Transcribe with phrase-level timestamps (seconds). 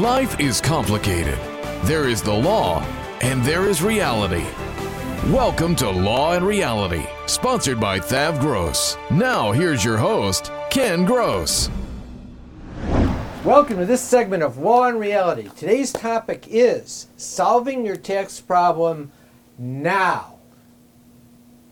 [0.00, 1.38] Life is complicated.
[1.82, 2.82] There is the law,
[3.20, 4.46] and there is reality.
[5.30, 8.96] Welcome to Law and Reality, sponsored by Thav Gross.
[9.10, 11.68] Now, here's your host, Ken Gross.
[13.44, 15.50] Welcome to this segment of Law and Reality.
[15.58, 19.12] Today's topic is solving your tax problem
[19.58, 20.38] now.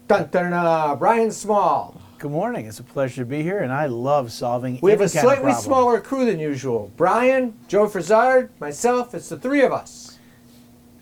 [0.09, 0.99] Dun dun dun.
[0.99, 1.99] Brian Small.
[2.21, 2.67] Good morning.
[2.67, 4.79] It's a pleasure to be here, and I love solving.
[4.83, 6.93] We have a kind slightly smaller crew than usual.
[6.99, 9.15] Brian, Joe Frazard, myself.
[9.15, 10.19] It's the three of us.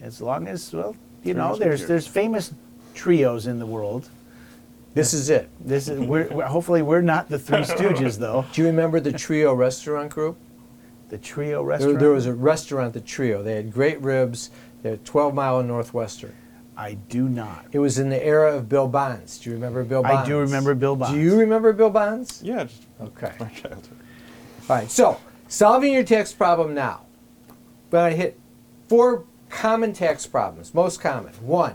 [0.01, 0.95] As long as well,
[1.25, 2.55] you know, there's there's famous
[2.95, 4.09] trios in the world.
[4.95, 5.51] This is it.
[5.59, 8.45] This is we're, we're hopefully we're not the Three Stooges though.
[8.53, 10.39] Do you remember the Trio Restaurant Group?
[11.09, 11.99] The trio There, restaurant.
[11.99, 13.43] there was a restaurant, the Trio.
[13.43, 14.51] They had great ribs.
[14.83, 16.37] They're 12 Mile and Northwestern.
[16.79, 17.67] I do not.
[17.73, 19.39] It was in the era of Bill Bonds.
[19.39, 20.23] Do you remember Bill Bonds?
[20.23, 21.13] I do remember Bill Bonds.
[21.13, 22.41] Do you remember Bill Bonds?
[22.43, 23.33] Yeah, just Okay.
[23.41, 23.89] my childhood.
[24.71, 27.01] All right, so solving your tax problem now.
[27.91, 28.41] We're going to hit
[28.89, 31.33] four common tax problems, most common.
[31.41, 31.75] One,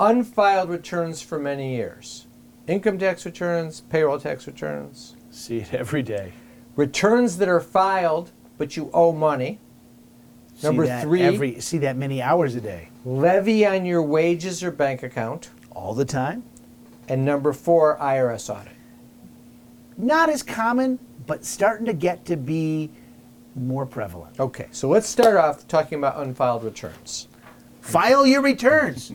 [0.00, 2.26] unfiled returns for many years.
[2.66, 6.32] Income tax returns, payroll tax returns, See it every day.
[6.74, 9.60] returns that are filed but you owe money.
[10.58, 11.22] See Number that three.
[11.22, 15.50] Every see that many hours a day, Levy on your wages or bank account.
[15.70, 16.42] all the time.
[17.08, 18.72] And number four, IRS audit.
[19.96, 20.98] Not as common,
[21.28, 22.90] but starting to get to be
[23.54, 24.40] more prevalent.
[24.40, 27.28] Okay, so let's start off talking about unfiled returns.
[27.80, 29.12] File your returns.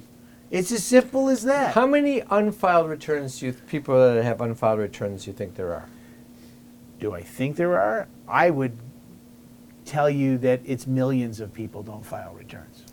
[0.49, 1.73] It's as simple as that.
[1.75, 5.73] How many unfiled returns do you, people that have unfiled returns, do you think there
[5.73, 5.89] are?
[6.99, 8.07] Do I think there are?
[8.29, 8.77] I would
[9.85, 12.83] tell you that it's millions of people don't file returns.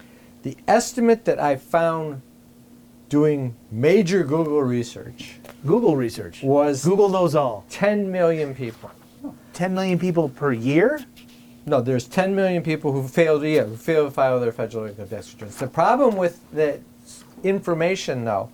[0.43, 2.23] The estimate that I found
[3.09, 7.65] doing major Google research Google research was Google knows all.
[7.69, 8.91] 10 million people.
[9.53, 11.05] 10 million people per year?
[11.67, 15.09] No, there's 10 million people who failed, yeah, who failed to file their federal income
[15.09, 15.57] tax returns.
[15.57, 16.81] The problem with the
[17.43, 18.51] information, though,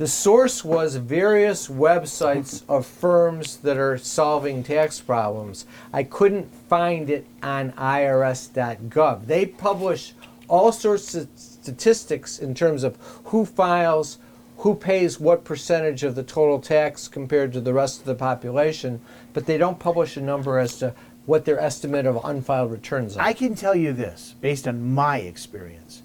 [0.00, 5.66] the source was various websites of firms that are solving tax problems.
[5.92, 9.26] I couldn't find it on IRS.gov.
[9.26, 10.14] They publish
[10.48, 14.16] all sorts of statistics in terms of who files,
[14.56, 19.02] who pays what percentage of the total tax compared to the rest of the population,
[19.34, 20.94] but they don't publish a number as to
[21.26, 23.22] what their estimate of unfiled returns are.
[23.22, 26.00] I can tell you this based on my experience.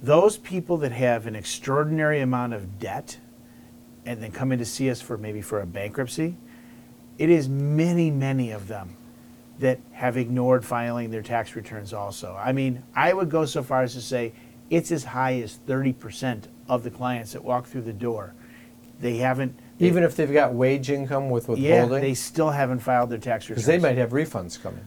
[0.00, 3.18] Those people that have an extraordinary amount of debt
[4.06, 6.36] and then come in to see us for maybe for a bankruptcy,
[7.18, 8.96] it is many, many of them
[9.58, 12.34] that have ignored filing their tax returns also.
[12.38, 14.32] I mean, I would go so far as to say
[14.70, 18.32] it's as high as 30% of the clients that walk through the door.
[19.00, 23.10] They haven't Even if they've got wage income with yeah, withholding, they still haven't filed
[23.10, 23.66] their tax returns.
[23.66, 24.84] because they might have refunds coming.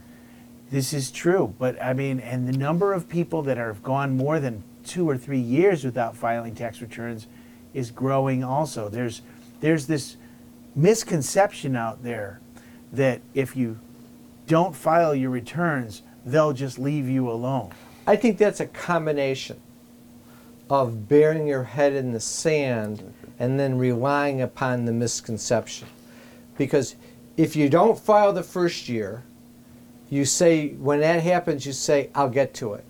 [0.72, 4.40] This is true, but I mean, and the number of people that have gone more
[4.40, 7.28] than two or three years without filing tax returns
[7.73, 8.89] is growing also.
[8.89, 9.22] There's
[9.61, 10.17] there's this
[10.75, 12.39] misconception out there
[12.91, 13.79] that if you
[14.47, 17.72] don't file your returns, they'll just leave you alone.
[18.06, 19.59] I think that's a combination
[20.69, 25.88] of burying your head in the sand and then relying upon the misconception.
[26.57, 26.95] Because
[27.38, 29.23] if you don't file the first year,
[30.09, 32.85] you say, when that happens, you say, I'll get to it.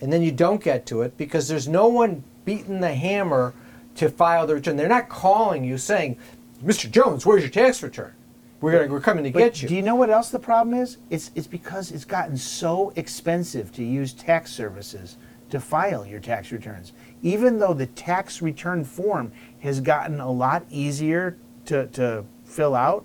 [0.00, 3.54] And then you don't get to it because there's no one beating the hammer
[3.96, 4.76] to file the return.
[4.76, 6.16] They're not calling you saying,
[6.64, 6.90] Mr.
[6.90, 8.12] Jones, where's your tax return?
[8.60, 9.68] We're, gonna, we're coming to But get you.
[9.68, 10.98] do you know what else the problem is?
[11.08, 15.16] It's it's because it's gotten so expensive to use tax services
[15.48, 16.92] to file your tax returns.
[17.22, 23.04] Even though the tax return form has gotten a lot easier to, to fill out,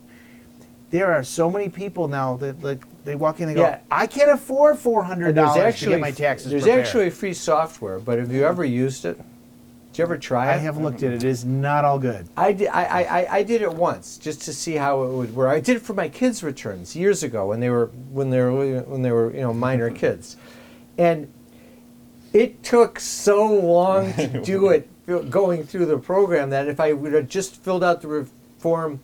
[0.92, 3.80] there are so many people now that like they walk in and go, Yeah.
[3.90, 7.98] I can't afford four hundred dollars to get my taxes there's prepared." actually free software,
[8.00, 9.20] but have you ever used it?
[9.96, 10.56] Did you ever try it?
[10.56, 11.24] I have looked at it.
[11.24, 12.28] It is not all good.
[12.36, 15.34] I did, I, I, I- I did it once just to see how it would
[15.34, 15.48] work.
[15.50, 18.82] I did it for my kids' returns years ago when they were when they were
[18.82, 20.36] when they were you know minor kids,
[20.98, 21.32] and
[22.34, 24.90] it took so long to do it
[25.30, 28.28] going through the program that if I would have just filled out the
[28.58, 29.00] form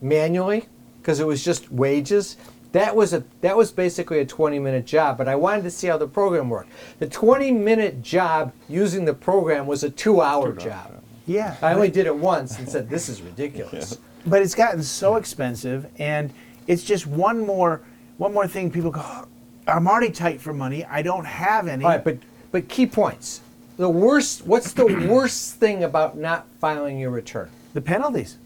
[0.00, 0.66] manually
[1.02, 2.36] because it was just wages,
[2.76, 5.86] That was a that was basically a 20 minute job, but I wanted to see
[5.86, 6.68] how the program worked.
[6.98, 11.02] The 20 minute job using the program was a two hour job.
[11.26, 11.56] Yeah.
[11.62, 13.96] I only did it once and said, "This is ridiculous."
[14.26, 16.34] but it's gotten so expensive and
[16.66, 17.80] it's just one more
[18.18, 19.24] one more thing people go "Oh,
[19.66, 22.18] i'm already tight for money i don't have any All right, but
[22.52, 23.40] but key points.
[23.78, 24.46] The worst.
[24.46, 27.48] What's the worst thing about not filing your return?
[27.72, 28.36] the penalties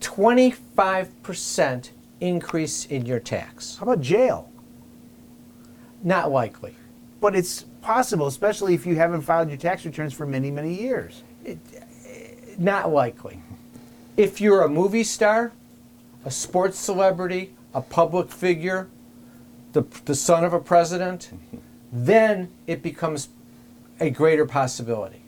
[0.00, 3.76] 25% increase in your tax.
[3.78, 4.50] how about jail
[6.02, 6.74] Not likely.
[7.20, 11.22] but it's possible especially if you haven't filed your tax returns for many many years
[12.58, 13.40] Not likely.
[14.18, 15.52] If you're a movie star,
[16.26, 18.88] a sports celebrity, a public figure,
[19.72, 21.30] the, the son of a president,
[21.90, 23.30] then it becomes
[23.98, 25.22] a greater possibility.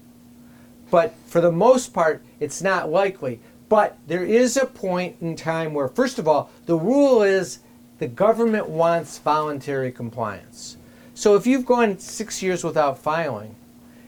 [0.90, 3.40] But for the most part, it's not likely.
[3.72, 7.60] But there is a point in time where, first of all, the rule is
[8.00, 10.76] the government wants voluntary compliance.
[11.14, 13.56] So if you've gone six years without filing,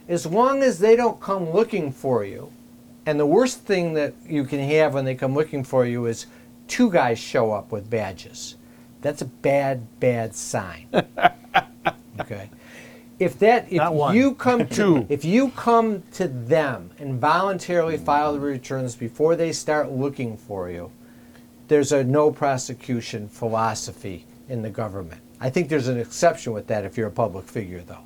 [0.07, 2.53] as long as they don't come looking for you,
[3.07, 6.27] and the worst thing that you can have when they come looking for you is
[6.69, 8.57] two guys show up with badges.
[9.01, 10.89] That's a bad, bad sign.
[12.21, 12.51] okay.
[13.19, 14.17] If that if Not one.
[14.17, 15.07] you come to Two.
[15.09, 20.69] if you come to them and voluntarily file the returns before they start looking for
[20.71, 20.91] you,
[21.69, 25.21] there's a no prosecution philosophy in the government.
[25.41, 28.03] I think there's an exception with that if you're a public figure though.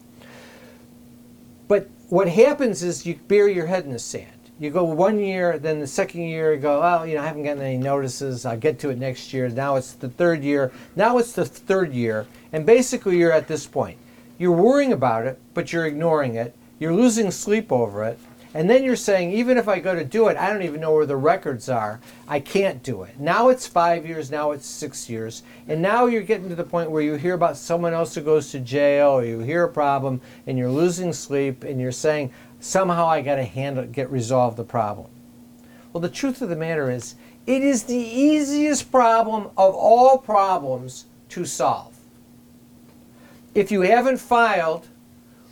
[1.68, 4.32] But what happens is you bury your head in the sand.
[4.60, 7.44] You go one year, then the second year you go, well, you know, I haven't
[7.44, 8.44] gotten any notices.
[8.44, 9.48] I'll get to it next year.
[9.48, 10.72] Now it's the third year.
[10.96, 12.26] Now it's the third year.
[12.52, 13.98] And basically you're at this point.
[14.38, 16.54] You're worrying about it, but you're ignoring it.
[16.78, 18.18] You're losing sleep over it.
[18.54, 20.94] And then you're saying, even if I go to do it, I don't even know
[20.94, 22.00] where the records are.
[22.26, 23.20] I can't do it.
[23.20, 25.42] Now it's five years, now it's six years.
[25.66, 28.50] And now you're getting to the point where you hear about someone else who goes
[28.52, 33.06] to jail or you hear a problem and you're losing sleep and you're saying, somehow
[33.06, 35.10] I got to handle get resolve the problem.
[35.92, 41.06] Well, the truth of the matter is, it is the easiest problem of all problems
[41.30, 41.97] to solve.
[43.58, 44.86] If you haven't filed,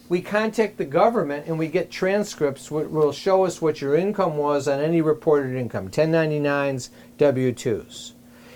[0.08, 4.36] we contact the government and we get transcripts which will show us what your income
[4.36, 8.12] was on any reported income 1099s, W 2s.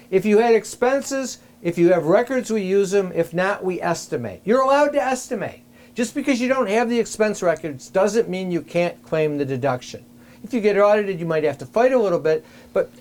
[0.08, 3.10] If you had expenses, if you have records, we use them.
[3.12, 4.40] If not, we estimate.
[4.44, 5.62] You're allowed to estimate.
[5.96, 10.04] Just because you don't have the expense records doesn't mean you can't claim the deduction.
[10.44, 12.44] If you get audited, you might have to fight a little bit.
[12.72, 12.92] But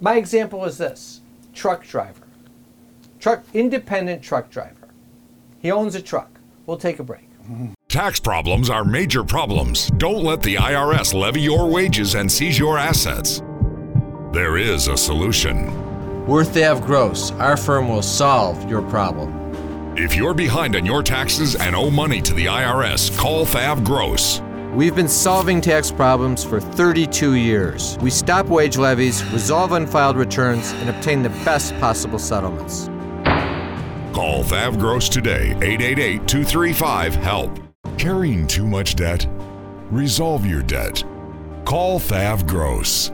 [0.00, 1.20] my example is this
[1.52, 2.26] truck driver,
[3.18, 4.79] truck, independent truck driver.
[5.60, 6.40] He owns a truck.
[6.66, 7.28] We'll take a break.
[7.88, 9.88] Tax problems are major problems.
[9.98, 13.42] Don't let the IRS levy your wages and seize your assets.
[14.32, 16.26] There is a solution.
[16.26, 19.36] We're Thav Gross, our firm will solve your problem.
[19.96, 24.40] If you're behind on your taxes and owe money to the IRS, call Thav Gross.
[24.72, 27.98] We've been solving tax problems for 32 years.
[28.00, 32.88] We stop wage levies, resolve unfiled returns, and obtain the best possible settlements.
[34.12, 37.58] Call Thav Gross today, 888 235 HELP.
[37.96, 39.24] Carrying too much debt?
[39.92, 41.04] Resolve your debt.
[41.64, 43.12] Call Thav Gross.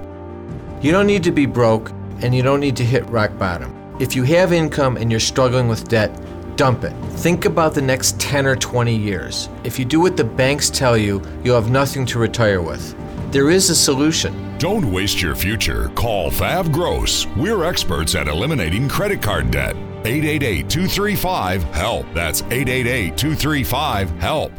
[0.80, 1.90] You don't need to be broke,
[2.22, 3.74] and you don't need to hit rock bottom.
[4.00, 6.18] If you have income and you're struggling with debt,
[6.56, 6.94] dump it.
[7.18, 9.50] Think about the next 10 or 20 years.
[9.64, 12.96] If you do what the banks tell you, you'll have nothing to retire with.
[13.32, 14.56] There is a solution.
[14.56, 15.90] Don't waste your future.
[15.90, 17.26] Call Thav Gross.
[17.36, 19.76] We're experts at eliminating credit card debt.
[20.06, 22.06] 888 235 HELP.
[22.14, 24.52] That's 888 235 HELP.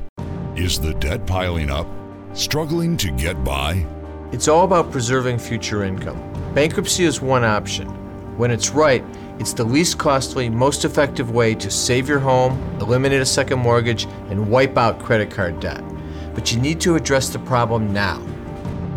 [0.57, 1.87] Is the debt piling up?
[2.33, 3.85] Struggling to get by?
[4.33, 6.21] It's all about preserving future income.
[6.53, 7.87] Bankruptcy is one option.
[8.37, 9.01] When it's right,
[9.39, 14.03] it's the least costly, most effective way to save your home, eliminate a second mortgage,
[14.29, 15.81] and wipe out credit card debt.
[16.35, 18.21] But you need to address the problem now.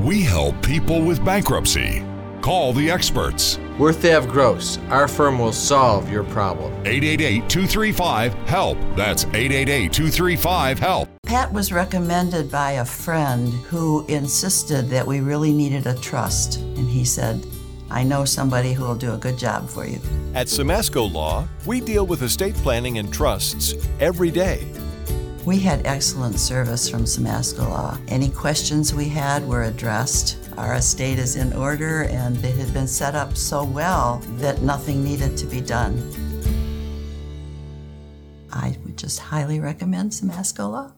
[0.00, 2.04] We help people with bankruptcy.
[2.42, 3.60] Call the experts.
[3.80, 6.70] We're Thav Gross, our firm will solve your problem.
[6.84, 8.76] 888 235 HELP.
[8.94, 11.08] That's 888 235 HELP.
[11.22, 16.58] Pat was recommended by a friend who insisted that we really needed a trust.
[16.58, 17.46] And he said,
[17.90, 19.98] I know somebody who will do a good job for you.
[20.34, 24.70] At Simasko Law, we deal with estate planning and trusts every day.
[25.46, 27.96] We had excellent service from Simasko Law.
[28.08, 30.36] Any questions we had were addressed.
[30.56, 35.04] Our estate is in order and it had been set up so well that nothing
[35.04, 35.96] needed to be done.
[38.52, 40.20] I would just highly recommend
[40.58, 40.92] Law.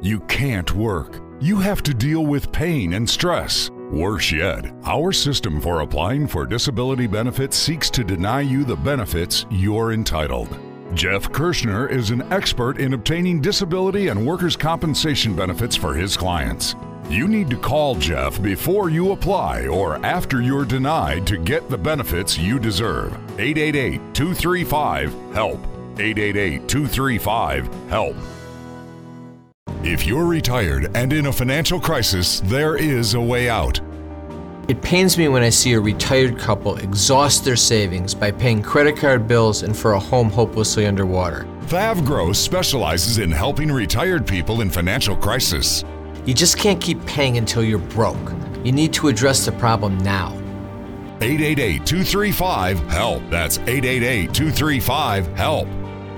[0.00, 1.20] You can't work.
[1.40, 3.70] You have to deal with pain and stress.
[3.90, 9.46] Worse yet, our system for applying for disability benefits seeks to deny you the benefits
[9.50, 10.58] you're entitled.
[10.94, 16.76] Jeff Kirschner is an expert in obtaining disability and workers' compensation benefits for his clients.
[17.08, 21.76] You need to call Jeff before you apply or after you're denied to get the
[21.76, 23.12] benefits you deserve.
[23.38, 25.60] 888 235 HELP.
[25.98, 28.16] 888 235 HELP.
[29.82, 33.80] If you're retired and in a financial crisis, there is a way out.
[34.66, 38.96] It pains me when I see a retired couple exhaust their savings by paying credit
[38.96, 41.46] card bills and for a home hopelessly underwater.
[41.66, 45.84] Thav Gross specializes in helping retired people in financial crisis.
[46.26, 48.32] You just can't keep paying until you're broke.
[48.64, 50.32] You need to address the problem now.
[51.20, 53.22] 888 235 HELP.
[53.28, 55.68] That's 888 235 HELP.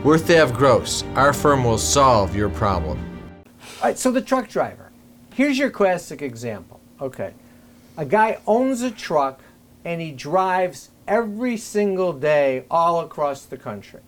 [0.05, 1.03] We're Thav Gross.
[1.17, 3.01] Our firm will solve your problem.
[3.47, 4.93] All right, so the truck driver.
[5.35, 6.81] Here's your classic example.
[7.01, 7.35] Okay.
[7.97, 9.41] A guy owns a truck
[9.85, 14.01] and he drives every single day all across the country.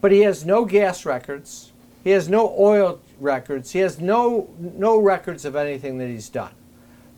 [0.00, 4.98] But he has no gas records, he has no oil records, he has no no
[4.98, 6.52] records of anything that he's done.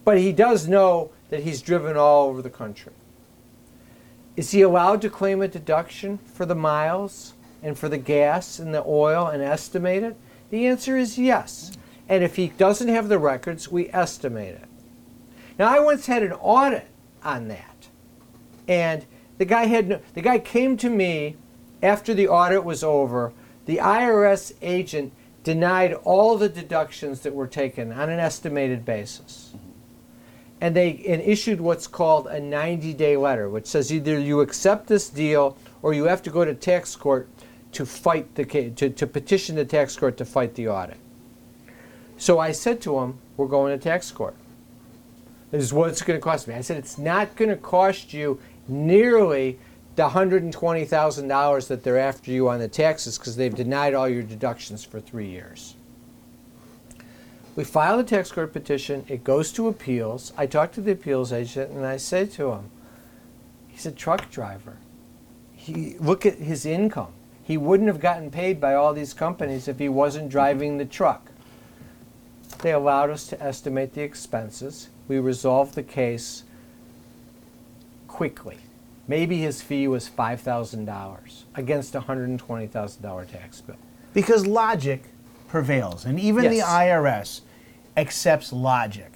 [0.04, 2.92] But he does know that he's driven all over the country.
[4.36, 8.74] Is he allowed to claim a deduction for the miles and for the gas and
[8.74, 10.16] the oil and estimate it?
[10.50, 11.72] The answer is yes.
[12.08, 14.68] And if he doesn't have the records, we estimate it.
[15.58, 16.88] Now, I once had an audit
[17.22, 17.88] on that,
[18.66, 19.06] and
[19.38, 21.36] the guy had no, the guy came to me
[21.82, 23.32] after the audit was over.
[23.66, 25.12] The IRS agent
[25.44, 29.70] denied all the deductions that were taken on an estimated basis, mm-hmm.
[30.60, 35.08] and they and issued what's called a 90-day letter, which says either you accept this
[35.08, 37.28] deal or you have to go to tax court
[37.72, 40.98] to fight the to, to petition the tax court to fight the audit.
[42.18, 44.36] So I said to him, "We're going to tax court."
[45.52, 46.54] This is what it's going to cost me.
[46.54, 49.58] I said, it's not going to cost you nearly
[49.94, 54.84] the $120,000 that they're after you on the taxes because they've denied all your deductions
[54.84, 55.74] for three years.
[57.54, 59.04] We file a tax court petition.
[59.08, 60.32] It goes to appeals.
[60.38, 62.70] I talk to the appeals agent and I say to him,
[63.68, 64.78] he's a truck driver.
[65.54, 67.12] He, look at his income.
[67.44, 71.30] He wouldn't have gotten paid by all these companies if he wasn't driving the truck.
[72.62, 74.88] They allowed us to estimate the expenses.
[75.08, 76.44] We resolved the case
[78.08, 78.58] quickly.
[79.08, 83.76] Maybe his fee was $5,000 against a $120,000 tax bill.
[84.14, 85.04] Because logic
[85.48, 87.40] prevails, and even the IRS
[87.96, 89.12] accepts logic.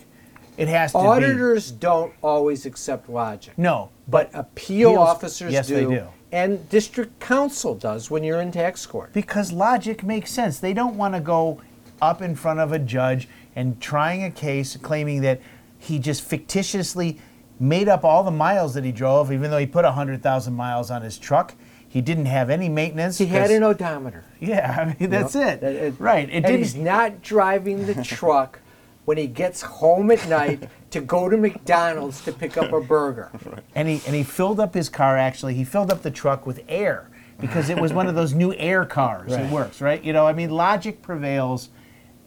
[0.56, 1.04] It has to be.
[1.04, 3.56] Auditors don't always accept logic.
[3.58, 6.06] No, But appeal Appeals- officers yes, do, they do.
[6.32, 9.12] And district counsel does when you're in tax court.
[9.12, 10.58] Because logic makes sense.
[10.58, 11.60] They don't want to go
[12.02, 15.40] up in front of a judge and trying a case claiming that
[15.78, 17.18] he just fictitiously
[17.58, 21.02] made up all the miles that he drove, even though he put 100,000 miles on
[21.02, 21.54] his truck.
[21.88, 23.16] He didn't have any maintenance.
[23.18, 24.24] He had an odometer.
[24.40, 25.46] Yeah, I mean, that's you know?
[25.48, 25.60] it.
[25.60, 26.28] That- it- right.
[26.28, 26.58] It and didn't.
[26.58, 28.60] he's not driving the truck
[29.06, 33.30] when he gets home at night to go to McDonald's to pick up a burger.
[33.46, 33.62] Right.
[33.74, 35.16] and he and he filled up his car.
[35.16, 37.08] Actually, he filled up the truck with air
[37.40, 39.32] because it was one of those new air cars.
[39.32, 40.02] It works, right?
[40.02, 41.68] You know, I mean, logic prevails,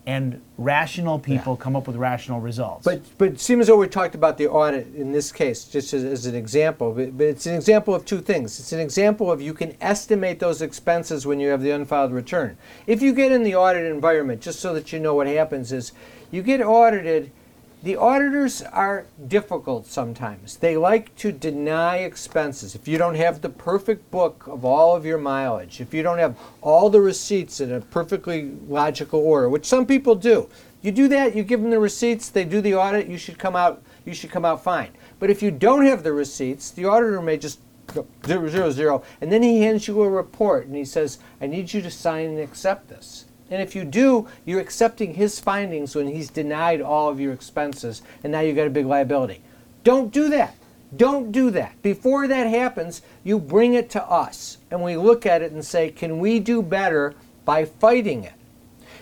[0.06, 2.86] and rational people come up with rational results.
[2.86, 5.94] But but it seems as though we talked about the audit in this case just
[5.94, 6.92] as, as an example.
[6.92, 8.60] But, but it's an example of two things.
[8.60, 12.58] It's an example of you can estimate those expenses when you have the unfiled return.
[12.88, 15.92] If you get in the audit environment, just so that you know what happens is,
[16.32, 17.32] you get audited.
[17.82, 20.58] The auditors are difficult sometimes.
[20.58, 22.76] They like to deny expenses.
[22.76, 26.18] If you don't have the perfect book of all of your mileage, if you don't
[26.18, 30.50] have all the receipts in a perfectly logical order, which some people do,
[30.82, 33.56] you do that, you give them the receipts, they do the audit, you should come
[33.56, 34.92] out you should come out fine.
[35.20, 39.04] But if you don't have the receipts, the auditor may just go zero zero zero
[39.22, 42.26] and then he hands you a report and he says, I need you to sign
[42.26, 43.26] and accept this.
[43.52, 48.02] And if you do, you're accepting his findings when he's denied all of your expenses,
[48.24, 49.42] and now you've got a big liability.
[49.84, 50.56] Don't do that.
[50.96, 51.82] Don't do that.
[51.82, 55.90] Before that happens, you bring it to us, and we look at it and say,
[55.92, 57.16] can we do better
[57.46, 58.34] by fighting it?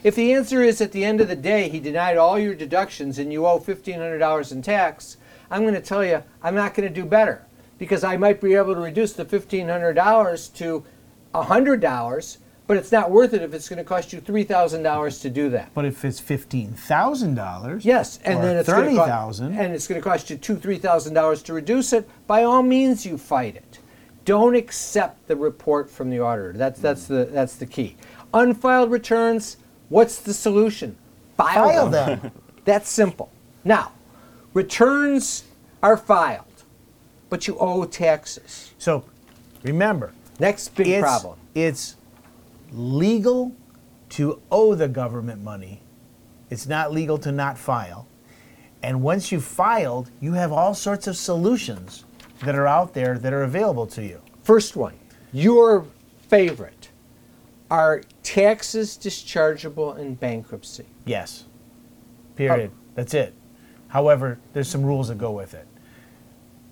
[0.04, 3.18] If the answer is at the end of the day he denied all your deductions
[3.20, 5.18] and you owe $1,500 in tax,
[5.50, 7.44] I'm going to tell you I'm not going to do better
[7.78, 10.86] because I might be able to reduce the $1,500 to
[11.34, 12.38] $100,
[12.68, 15.74] but it's not worth it if it's going to cost you $3,000 to do that.
[15.74, 19.88] But if it's fifteen thousand dollars, Yes, and or then it's gonna co- and it's
[19.88, 22.08] going to cost you two, three thousand dollars to reduce it.
[22.28, 23.80] By all means, you fight it.
[24.26, 26.54] Don't accept the report from the auditor.
[26.54, 27.96] That's that's the that's the key.
[28.34, 29.58] Unfiled returns.
[29.90, 30.98] What's the solution?
[31.38, 32.32] File them.
[32.66, 33.32] That's simple.
[33.64, 33.94] Now,
[34.54, 35.46] returns
[35.82, 36.64] are filed,
[37.30, 38.74] but you owe taxes.
[38.78, 39.06] So
[39.64, 41.40] remember, Next big it's, problem.
[41.56, 41.96] It's
[42.72, 43.56] legal
[44.10, 45.82] to owe the government money.
[46.50, 48.08] It's not legal to not file.
[48.84, 52.06] And once you've filed, you have all sorts of solutions
[52.44, 54.22] that are out there that are available to you.
[54.44, 54.94] First one,
[55.34, 55.86] your
[56.30, 56.90] favorite.
[57.70, 60.86] Are taxes dischargeable in bankruptcy?
[61.06, 61.46] Yes.
[62.36, 62.72] Period.
[62.74, 62.80] Oh.
[62.96, 63.34] That's it.
[63.90, 65.68] However, there's some rules that go with it.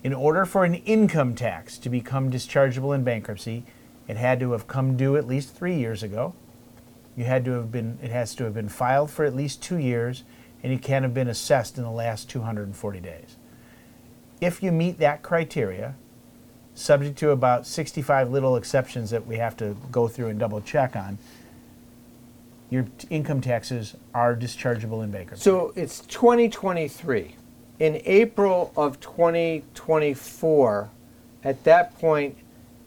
[0.04, 3.66] In order for an income tax to become dischargeable in bankruptcy,
[4.08, 6.34] it had to have come due at least three years ago.
[7.16, 7.98] You had to have been.
[8.04, 10.24] It has to have been filed for at least two years,
[10.62, 13.38] and you can't have been assessed in the last 240 days.
[14.42, 15.96] If you meet that criteria,
[16.74, 20.96] subject to about 65 little exceptions that we have to go through and double check
[20.96, 21.18] on,
[22.70, 25.44] your income taxes are dischargeable in bankruptcy.
[25.44, 27.36] So it's 2023.
[27.80, 30.90] In April of 2024,
[31.44, 32.38] at that point,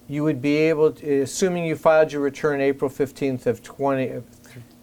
[0.08, 4.24] you would be able to, assuming you filed your return April 15th of 20, of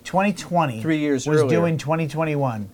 [0.03, 1.59] 2020 Three years was earlier.
[1.61, 2.69] due in 2021.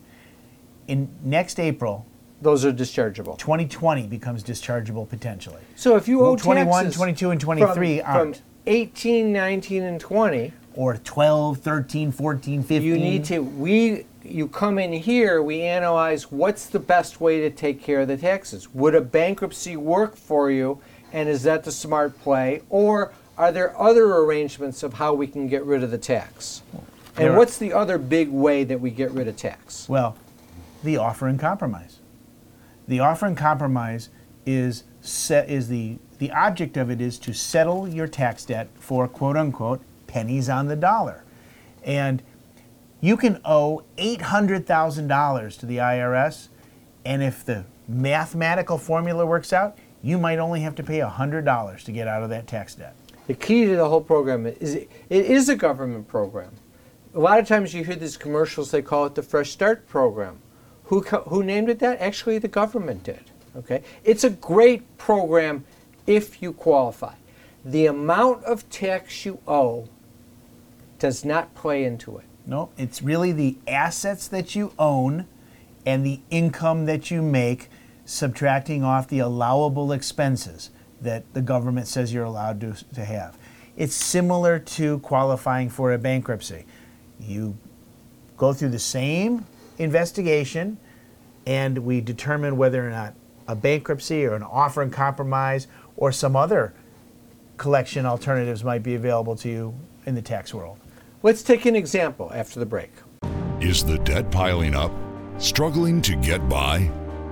[0.90, 2.06] In next April,
[2.42, 3.38] those are dischargeable.
[3.38, 5.62] 2020 becomes dischargeable potentially.
[5.76, 8.36] So if you owe 21, taxes 22, and 23 from, aren't.
[8.38, 12.84] from 18, 19, and 20, Or 12, 13, 14, 15.
[12.84, 17.50] you need to we you come in here we analyze what's the best way to
[17.50, 20.80] take care of the taxes would a bankruptcy work for you
[21.12, 25.48] and is that the smart play or are there other arrangements of how we can
[25.48, 26.62] get rid of the tax
[27.18, 30.16] and what's the other big way that we get rid of tax Well,
[30.84, 32.00] the offer and compromise.
[32.88, 34.10] The offer and compromise
[34.46, 39.08] is set is the the object of it is to settle your tax debt for
[39.08, 41.24] quote unquote pennies on the dollar.
[41.84, 42.22] And
[43.00, 46.50] you can owe $800,000 to the IRS
[47.04, 51.92] and if the mathematical formula works out, you might only have to pay $100 to
[51.92, 52.96] get out of that tax debt.
[53.28, 56.52] the key to the whole program is it is a government program.
[57.14, 60.40] A lot of times you hear these commercials they call it the fresh start program.
[60.86, 62.00] Who, who named it that?
[62.02, 63.84] Actually the government did okay?
[64.04, 65.66] It's a great program
[66.08, 67.14] if you qualify.
[67.64, 69.88] The amount of tax you owe
[71.00, 72.26] does not play into it.
[72.46, 75.28] No, it's really the assets that you own
[75.86, 77.70] and the income that you make,
[78.06, 80.70] subtracting off the allowable expenses
[81.02, 83.38] that the government says you're allowed to, to have.
[83.78, 86.66] It's similar to qualifying for a bankruptcy.
[87.20, 87.58] You
[88.38, 89.46] go through the same
[89.78, 90.78] investigation,
[91.46, 93.16] and we determine whether or not
[93.48, 96.74] a bankruptcy or an offer and compromise or some other
[97.58, 100.80] collection alternatives might be available to you in the tax world.
[101.22, 102.92] let's take an example after the break
[103.60, 104.92] Is the debt piling up?
[105.38, 106.90] Struggling to get by?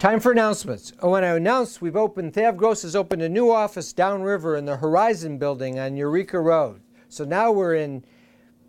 [0.00, 0.94] Time for announcements.
[1.02, 4.64] Oh, when I announce we've opened, Thav Gross has opened a new office downriver in
[4.64, 6.80] the Horizon building on Eureka Road.
[7.10, 8.02] So now we're in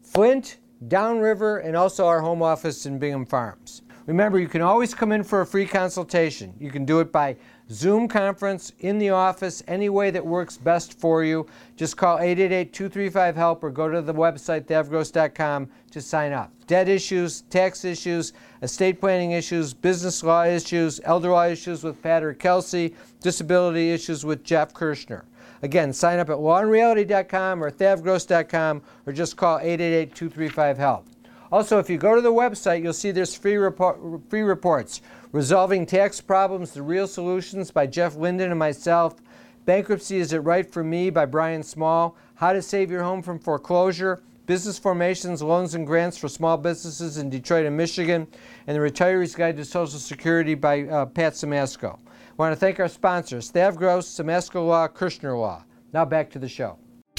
[0.02, 0.58] Flint,
[0.89, 3.82] downriver, and also our home office in Bingham Farms.
[4.12, 6.54] Remember, you can always come in for a free consultation.
[6.60, 7.38] You can do it by
[7.69, 11.47] Zoom conference, in the office, any way that works best for you.
[11.78, 16.52] Just call 888 235 HELP or go to the website, thavgross.com, to sign up.
[16.67, 22.21] Debt issues, tax issues, estate planning issues, business law issues, elder law issues with Pat
[22.21, 25.24] or Kelsey, disability issues with Jeff Kirschner.
[25.62, 31.11] Again, sign up at lawandreality.com or thavgross.com or just call 888 235 HELP.
[31.52, 35.02] Also, if you go to the website, you'll see there's free, report, free reports.
[35.34, 39.22] Resolving Tax Problems, The Real Solutions by Jeff Linden and myself.
[39.66, 42.16] Bankruptcy Is It Right for Me by Brian Small.
[42.36, 44.24] How to Save Your Home from Foreclosure.
[44.46, 48.28] Business Formations, Loans and Grants for Small Businesses in Detroit and Michigan.
[48.66, 52.00] And The Retiree's Guide to Social Security by uh, Pat Simasko.
[52.00, 55.64] I want to thank our sponsors, Stavros, Simasko Law, Kirshner Law.
[55.94, 56.78] Now back to the show.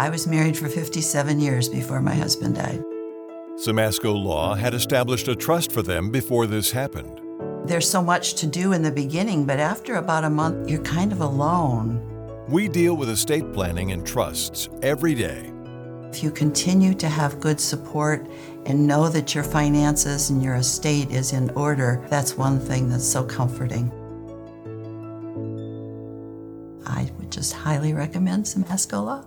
[0.00, 2.84] I was married for 57 years before my husband died.
[3.56, 7.20] Simasko Law had established a trust for them before this happened.
[7.68, 11.10] There's so much to do in the beginning, but after about a month, you're kind
[11.10, 12.00] of alone.
[12.48, 15.52] We deal with estate planning and trusts every day.
[16.12, 18.24] If you continue to have good support
[18.66, 23.04] and know that your finances and your estate is in order, that's one thing that's
[23.04, 23.90] so comforting.
[26.86, 29.26] I would just highly recommend Simasko Law.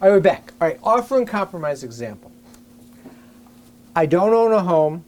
[0.00, 0.52] All right, we're back.
[0.60, 2.32] All right, offer and compromise example.
[3.94, 5.04] I don't own a home.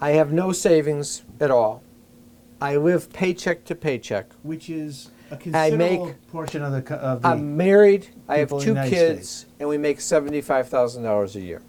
[0.00, 1.82] I have no savings at all.
[2.60, 4.26] I live paycheck to paycheck.
[4.42, 7.28] which is a I considerable make- portion of the co- of the.
[7.28, 8.08] I'm married.
[8.28, 9.52] I have people in two the United kids, States.
[9.58, 11.62] and we make seventy-five thousand dollars a year.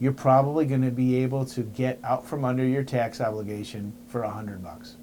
[0.00, 4.24] you're probably going to be able to get out from under your tax obligation for
[4.24, 4.96] a hundred bucks.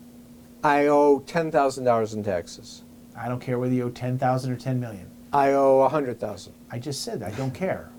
[0.64, 2.84] I owe ten thousand dollars in taxes.
[3.18, 5.10] I don't care whether you owe ten thousand or ten million.
[5.32, 6.54] I owe a hundred thousand.
[6.72, 7.90] I just said I don't care.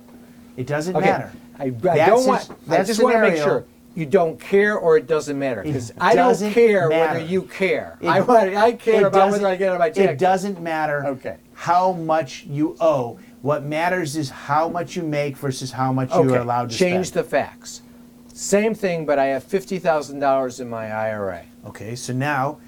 [0.56, 1.06] It doesn't Okay.
[1.06, 1.32] matter.
[1.58, 1.70] I, I
[2.06, 2.50] don't want.
[2.68, 3.64] I just want to make sure
[3.94, 7.14] you don't care or it doesn't matter because It I don't doesn't care matter.
[7.18, 7.98] whether you care.
[8.00, 8.54] It- I want.
[8.56, 10.04] I care about whether I get it on my taxes.
[10.12, 11.36] It doesn't matter Okay.
[11.54, 13.18] how much you owe.
[13.42, 16.90] What matters is how much you make versus how much you are allowed to spend.
[16.92, 17.24] change spend.
[17.26, 17.82] the facts.
[18.34, 22.58] Same thing, but I have fifty thousand dollars in my IRA, okay, so now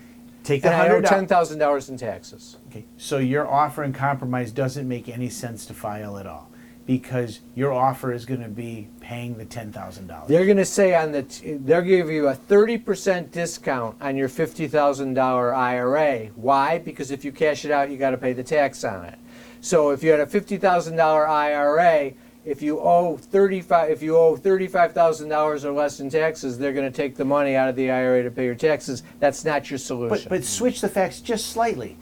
[0.43, 1.07] take the and I owe hundred.
[1.07, 2.57] ten thousand dollars in taxes.
[2.69, 6.51] Okay, so your offer and compromise doesn't make any sense to file at all
[6.85, 10.29] because your offer is going to be paying the ten thousand dollars.
[10.29, 14.17] They're going to say on the t- they'll give you a thirty percent discount on
[14.17, 16.27] your fifty thousand dollar IRA.
[16.35, 16.79] Why?
[16.79, 19.19] Because if you cash it out, you got to pay the tax on it.
[19.61, 22.13] So if you had a fifty thousand dollar IRA,
[22.45, 26.11] if you owe thirty five, if you owe thirty five thousand dollars or less in
[26.11, 29.03] taxes, they're going to take the money out of the IRA to pay your taxes.
[29.21, 30.27] That's not your solution.
[30.29, 31.97] But but switch the facts just slightly.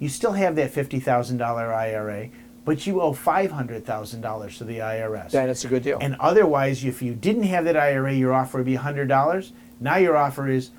[0.00, 2.30] You still have that fifty thousand dollar IRA,
[2.64, 5.30] but you owe five hundred thousand dollars to the IRS.
[5.30, 5.98] then it's a good deal.
[6.00, 9.52] And otherwise, if you didn't have that IRA, your offer would be hundred dollars.
[9.80, 10.70] Now your offer is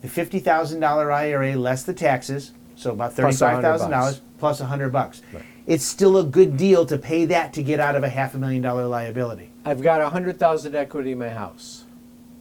[0.00, 3.90] the fifty thousand dollar IRA less the taxes, so about Plus a five hundred thousand
[3.90, 5.20] dollars plus a hundred bucks.
[5.66, 8.38] It's still a good deal to pay that to get out of a half a
[8.38, 9.50] million dollar liability.
[9.64, 11.84] I've got a hundred thousand equity in my house.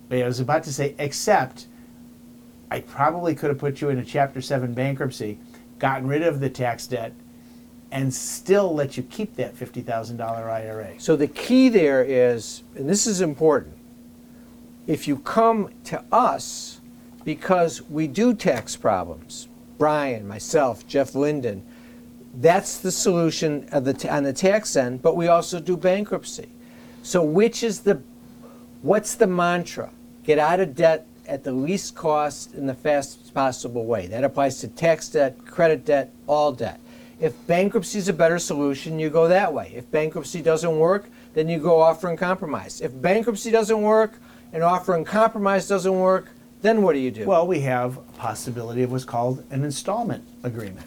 [0.10, 1.68] But I was about to say, except
[2.70, 5.38] I probably could have put you in a Chapter 7 bankruptcy,
[5.80, 7.14] gotten rid of the tax debt,
[7.92, 11.00] and still let you keep that $50,000 IRA.
[11.00, 13.78] So the key there is, and this is important,
[14.88, 16.82] if you come to us
[17.24, 21.64] because we do tax problems, Brian, myself, Jeff Linden,
[22.36, 26.50] that's the solution the, on the tax end, but we also do bankruptcy.
[27.04, 28.02] So which is the,
[28.82, 29.91] what's the mantra?
[30.24, 34.08] Get out of debt at the least cost in the fastest possible way.
[34.08, 36.80] That applies to tax debt, credit debt, all debt.
[37.20, 39.74] If bankruptcy is a better solution, you go that way.
[39.76, 42.82] If bankruptcy doesn't work, then you go offer and compromise.
[42.82, 44.20] If bankruptcy doesn't work
[44.54, 46.30] and offer and compromise doesn't work,
[46.62, 47.26] then what do you do?
[47.26, 50.86] Well, we have a possibility of what's called an installment agreement.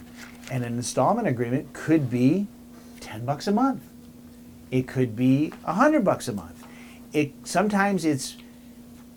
[0.51, 2.47] And an installment agreement could be
[3.01, 3.83] 10 bucks a month.
[4.71, 6.65] It could be 100 bucks a month.
[7.13, 8.37] It sometimes it's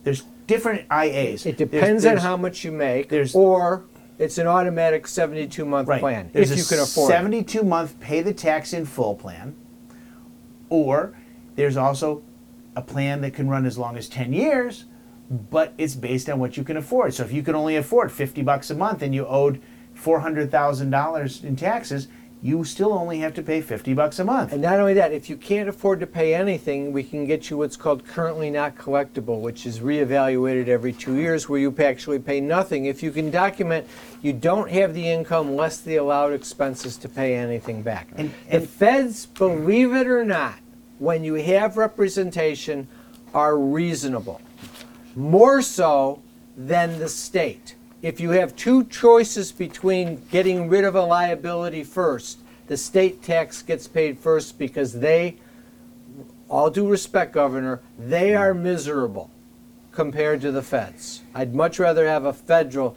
[0.04, 1.46] there's different IAs.
[1.46, 3.84] it There's- depends on how much you make, there's- or
[4.18, 6.00] it's an automatic 72 month Right.
[6.00, 7.14] plan There's if you can afford it.
[7.14, 9.56] 72 month pay the tax in full plan.
[10.70, 11.14] Or
[11.56, 12.22] there's also
[12.76, 14.86] a plan that can run as long as 10 years,
[15.30, 17.14] but it's based on what you can afford.
[17.14, 19.60] So if you can only afford 50 bucks a month and you owed
[19.98, 22.08] $400,000 in taxes,
[22.42, 24.54] you still only have to pay 50 bucks a month.
[24.54, 27.58] And not only that, if you can't afford to pay anything, we can get you
[27.58, 32.40] what's called currently not collectible, which is reevaluated every two years, where you actually pay
[32.40, 32.86] nothing.
[32.86, 33.88] If you can document
[34.22, 38.10] you don't have the income less the allowed expenses to pay anything back.
[38.16, 40.60] And- the feds, believe it or not,
[41.00, 42.88] when you have representation,
[43.34, 44.42] are reasonable.
[45.16, 46.22] More so
[46.56, 47.76] than the state.
[48.02, 53.62] If you have two choices between getting rid of a liability first, the state tax
[53.62, 55.38] gets paid first because they,
[56.48, 59.32] all due respect, Governor, they are miserable
[59.92, 61.22] compared to the feds.
[61.34, 62.96] I'd much rather have a federal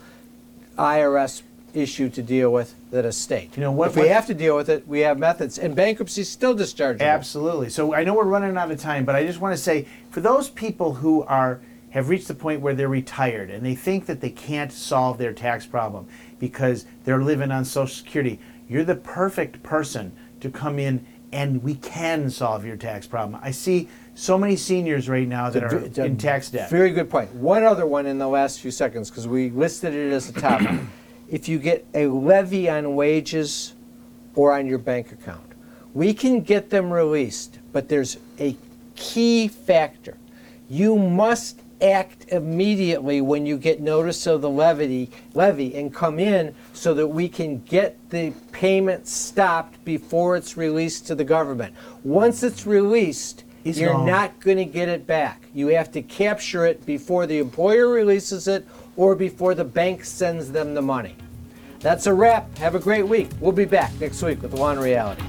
[0.76, 3.56] IRS issue to deal with than a state.
[3.56, 5.74] You know, what- if we what- have to deal with it, we have methods, and
[5.74, 7.00] bankruptcy is still dischargeable.
[7.00, 7.70] Absolutely.
[7.70, 10.20] So I know we're running out of time, but I just want to say for
[10.20, 11.60] those people who are
[11.90, 15.32] have reached the point where they're retired and they think that they can't solve their
[15.32, 16.06] tax problem
[16.38, 21.74] because they're living on Social Security, you're the perfect person to come in and we
[21.74, 23.40] can solve your tax problem.
[23.42, 26.70] I see so many seniors right now that are in tax debt.
[26.70, 27.32] Very good point.
[27.34, 30.80] One other one in the last few seconds, because we listed it as a topic.
[31.30, 33.74] if you get a levy on wages
[34.34, 35.52] or on your bank account,
[35.94, 38.56] we can get them released, but there's a
[38.96, 40.16] key factor.
[40.68, 46.54] You must act immediately when you get notice of the levy, levy and come in
[46.72, 51.74] so that we can get the payment stopped before it's released to the government.
[52.04, 54.06] Once it's released, It's you're gone.
[54.06, 55.46] not going to get it back.
[55.54, 58.66] You have to capture it before the employer releases it
[58.96, 61.14] or before the bank sends them the money.
[61.80, 62.56] That's a wrap.
[62.58, 63.28] Have a great week.
[63.40, 65.22] We'll be back next week with Law and Reality.